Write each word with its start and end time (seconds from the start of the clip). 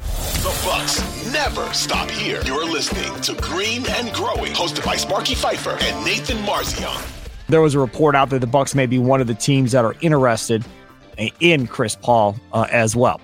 The 0.00 0.60
Bucks 0.64 1.32
never 1.32 1.72
stop 1.72 2.10
here. 2.10 2.40
You're 2.44 2.64
listening 2.64 3.20
to 3.22 3.34
Green 3.34 3.84
and 3.88 4.12
Growing, 4.12 4.52
hosted 4.52 4.84
by 4.84 4.96
Sparky 4.96 5.34
Fifer 5.34 5.76
and 5.80 6.04
Nathan 6.04 6.40
Marizon. 6.44 6.88
There 7.48 7.60
was 7.60 7.74
a 7.74 7.78
report 7.78 8.14
out 8.14 8.30
that 8.30 8.40
the 8.40 8.46
Bucks 8.46 8.74
may 8.74 8.86
be 8.86 8.98
one 8.98 9.20
of 9.20 9.26
the 9.26 9.34
teams 9.34 9.72
that 9.72 9.84
are 9.84 9.94
interested 10.00 10.64
in 11.40 11.66
Chris 11.66 11.96
Paul 11.96 12.36
uh, 12.52 12.66
as 12.70 12.94
well. 12.94 13.20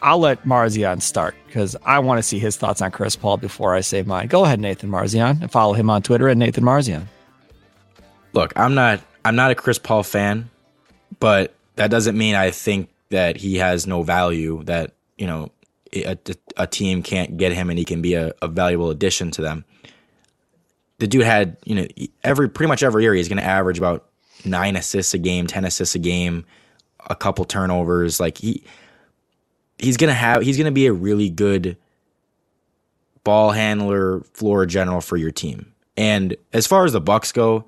I'll 0.00 0.18
let 0.18 0.44
Marizon 0.44 1.00
start 1.00 1.36
because 1.46 1.76
I 1.84 2.00
want 2.00 2.18
to 2.18 2.22
see 2.22 2.40
his 2.40 2.56
thoughts 2.56 2.82
on 2.82 2.90
Chris 2.90 3.14
Paul 3.14 3.36
before 3.36 3.74
I 3.74 3.80
say 3.82 4.02
mine. 4.02 4.26
Go 4.26 4.44
ahead, 4.44 4.58
Nathan 4.58 4.90
Marizon, 4.90 5.38
and 5.40 5.50
follow 5.50 5.74
him 5.74 5.88
on 5.90 6.02
Twitter 6.02 6.28
at 6.28 6.36
Nathan 6.36 6.64
Marizon. 6.64 7.08
Look, 8.32 8.52
I'm 8.56 8.74
not 8.74 9.00
I'm 9.24 9.36
not 9.36 9.52
a 9.52 9.54
Chris 9.54 9.78
Paul 9.78 10.02
fan, 10.02 10.50
but 11.20 11.54
that 11.76 11.90
doesn't 11.90 12.18
mean 12.18 12.34
I 12.34 12.50
think 12.50 12.88
that 13.12 13.36
he 13.36 13.56
has 13.56 13.86
no 13.86 14.02
value. 14.02 14.64
That 14.64 14.94
you 15.16 15.26
know 15.26 15.52
a, 15.94 16.16
a 16.56 16.66
team 16.66 17.02
can't 17.02 17.36
get 17.36 17.52
him 17.52 17.70
and 17.70 17.78
he 17.78 17.84
can 17.84 18.02
be 18.02 18.14
a, 18.14 18.32
a 18.42 18.48
valuable 18.48 18.90
addition 18.90 19.30
to 19.32 19.42
them. 19.42 19.64
The 20.98 21.06
dude 21.06 21.24
had 21.24 21.56
you 21.64 21.74
know 21.74 21.86
every 22.24 22.48
pretty 22.48 22.68
much 22.68 22.82
every 22.82 23.04
year 23.04 23.14
he's 23.14 23.28
going 23.28 23.38
to 23.38 23.44
average 23.44 23.78
about 23.78 24.08
nine 24.44 24.76
assists 24.76 25.14
a 25.14 25.18
game, 25.18 25.46
ten 25.46 25.64
assists 25.64 25.94
a 25.94 25.98
game, 25.98 26.44
a 27.08 27.14
couple 27.14 27.44
turnovers. 27.44 28.18
Like 28.18 28.38
he 28.38 28.64
he's 29.78 29.96
gonna 29.96 30.14
have 30.14 30.42
he's 30.42 30.56
gonna 30.56 30.72
be 30.72 30.86
a 30.86 30.92
really 30.92 31.30
good 31.30 31.76
ball 33.24 33.50
handler, 33.50 34.20
floor 34.32 34.66
general 34.66 35.00
for 35.00 35.16
your 35.16 35.30
team. 35.30 35.72
And 35.96 36.36
as 36.52 36.66
far 36.66 36.84
as 36.84 36.92
the 36.92 37.00
Bucks 37.00 37.32
go, 37.32 37.64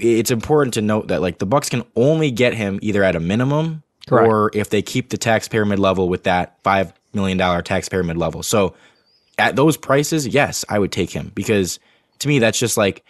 it's 0.00 0.30
important 0.30 0.74
to 0.74 0.82
note 0.82 1.08
that 1.08 1.20
like 1.20 1.38
the 1.38 1.46
Bucks 1.46 1.68
can 1.68 1.82
only 1.96 2.30
get 2.30 2.54
him 2.54 2.78
either 2.82 3.02
at 3.02 3.16
a 3.16 3.20
minimum 3.20 3.82
Correct. 4.06 4.28
or 4.28 4.50
if 4.54 4.70
they 4.70 4.82
keep 4.82 5.10
the 5.10 5.18
taxpayer 5.18 5.64
mid-level 5.64 6.08
with 6.08 6.24
that 6.24 6.58
five 6.62 6.92
million 7.12 7.38
dollar 7.38 7.62
taxpayer 7.62 8.02
mid-level. 8.02 8.42
So 8.42 8.74
at 9.38 9.56
those 9.56 9.76
prices, 9.76 10.26
yes, 10.26 10.64
I 10.68 10.78
would 10.78 10.92
take 10.92 11.10
him 11.10 11.32
because 11.34 11.78
to 12.20 12.28
me 12.28 12.38
that's 12.38 12.58
just 12.58 12.76
like 12.76 13.04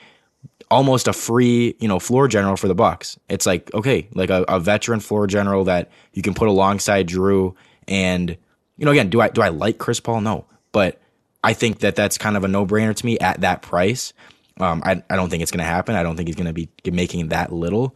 almost 0.71 1.09
a 1.09 1.13
free, 1.13 1.77
you 1.79 1.89
know, 1.89 1.99
floor 1.99 2.29
general 2.29 2.57
for 2.57 2.69
the 2.69 2.75
Bucks. 2.75 3.19
It's 3.29 3.47
like 3.47 3.73
okay, 3.75 4.09
like 4.15 4.31
a, 4.31 4.45
a 4.49 4.61
veteran 4.61 5.01
floor 5.01 5.27
general 5.27 5.65
that 5.65 5.91
you 6.13 6.23
can 6.23 6.35
put 6.35 6.49
alongside 6.49 7.09
Jrue. 7.09 7.55
And 7.89 8.37
you 8.77 8.85
know, 8.85 8.91
again, 8.91 9.11
do 9.11 9.21
I 9.21 9.29
do 9.29 9.43
I 9.43 9.49
like 9.49 9.79
Chris 9.79 10.01
Paul? 10.01 10.21
No, 10.21 10.47
but 10.73 11.01
I 11.43 11.53
think 11.53 11.81
that 11.81 11.97
that's 11.97 12.19
kind 12.19 12.37
of 12.37 12.45
a 12.45 12.49
no 12.49 12.67
brainer 12.67 12.95
to 12.95 13.07
me 13.07 13.19
at 13.19 13.41
that 13.43 13.63
price. 13.63 14.13
Um, 14.59 14.83
I 14.85 15.03
I 15.11 15.17
don't 15.17 15.31
think 15.31 15.43
it's 15.43 15.51
going 15.51 15.59
to 15.59 15.65
happen. 15.65 15.95
I 15.95 16.03
don't 16.03 16.17
think 16.17 16.29
he's 16.29 16.37
going 16.37 16.47
to 16.47 16.53
be 16.53 16.69
making 16.91 17.29
that 17.29 17.53
little. 17.53 17.95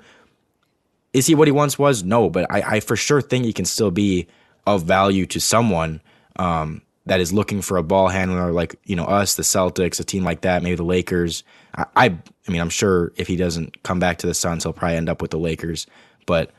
Is 1.13 1.27
he 1.27 1.35
what 1.35 1.49
he 1.49 1.53
once 1.53 1.79
was? 1.79 2.05
No, 2.05 2.29
but 2.29 2.51
I, 2.51 2.77
I 2.77 2.81
for 2.81 2.97
sure 2.97 3.21
think 3.21 3.45
he 3.45 3.53
can 3.53 3.65
still 3.65 3.91
be 3.91 4.27
of 4.67 4.85
value 4.85 5.27
to 5.27 5.41
someone. 5.41 6.01
Um, 6.37 6.83
that 7.07 7.21
is 7.21 7.33
looking 7.33 7.63
for 7.63 7.79
a 7.79 7.83
ball 7.83 8.09
handler 8.09 8.53
like 8.53 8.77
you 8.85 8.95
know 8.95 9.05
us, 9.05 9.35
the 9.35 9.43
Celtics, 9.43 9.99
a 9.99 10.05
team 10.05 10.25
like 10.25 10.43
that, 10.43 10.63
maybe 10.63 10.77
the 10.77 10.85
Lakers. 10.85 11.43
I, 11.75 11.87
I, 11.97 12.05
I 12.07 12.51
mean, 12.51 12.61
I'm 12.61 12.69
sure 12.69 13.13
if 13.17 13.27
he 13.27 13.37
doesn't 13.37 13.83
come 13.83 13.99
back 13.99 14.19
to 14.19 14.27
the 14.27 14.35
Suns, 14.35 14.65
he'll 14.65 14.73
probably 14.73 14.97
end 14.97 15.09
up 15.09 15.23
with 15.23 15.31
the 15.31 15.39
Lakers. 15.39 15.87
But 16.27 16.51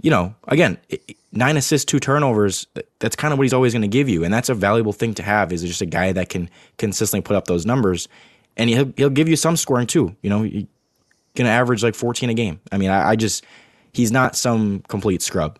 you 0.00 0.10
know, 0.10 0.34
again, 0.48 0.78
nine 1.32 1.56
assists, 1.56 1.84
two 1.84 2.00
turnovers. 2.00 2.66
That's 2.98 3.14
kind 3.14 3.32
of 3.32 3.38
what 3.38 3.44
he's 3.44 3.52
always 3.52 3.72
going 3.72 3.82
to 3.82 3.88
give 3.88 4.08
you, 4.08 4.24
and 4.24 4.32
that's 4.32 4.48
a 4.48 4.54
valuable 4.54 4.92
thing 4.92 5.14
to 5.14 5.22
have. 5.22 5.52
Is 5.52 5.62
just 5.62 5.82
a 5.82 5.86
guy 5.86 6.12
that 6.12 6.30
can 6.30 6.50
consistently 6.78 7.22
put 7.22 7.36
up 7.36 7.46
those 7.46 7.66
numbers, 7.66 8.08
and 8.56 8.70
he'll 8.70 8.92
he'll 8.96 9.10
give 9.10 9.28
you 9.28 9.36
some 9.36 9.56
scoring 9.56 9.86
too. 9.86 10.16
You 10.22 10.30
know, 10.30 10.40
going 10.40 11.46
to 11.46 11.48
average 11.48 11.82
like 11.82 11.94
14 11.94 12.30
a 12.30 12.34
game. 12.34 12.60
I 12.72 12.78
mean, 12.78 12.90
I, 12.90 13.10
I 13.10 13.16
just 13.16 13.44
he's 13.94 14.12
not 14.12 14.36
some 14.36 14.80
complete 14.88 15.22
scrub. 15.22 15.58